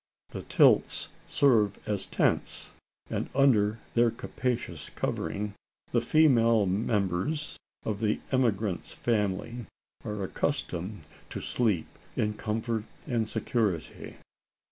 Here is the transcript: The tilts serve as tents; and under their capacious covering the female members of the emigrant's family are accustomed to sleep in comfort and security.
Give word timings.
The 0.31 0.41
tilts 0.41 1.09
serve 1.27 1.77
as 1.87 2.07
tents; 2.07 2.71
and 3.11 3.29
under 3.35 3.77
their 3.93 4.09
capacious 4.09 4.89
covering 4.89 5.53
the 5.91 6.01
female 6.01 6.65
members 6.65 7.59
of 7.85 7.99
the 7.99 8.19
emigrant's 8.31 8.93
family 8.93 9.67
are 10.03 10.23
accustomed 10.23 11.01
to 11.29 11.39
sleep 11.39 11.85
in 12.15 12.33
comfort 12.33 12.85
and 13.05 13.29
security. 13.29 14.17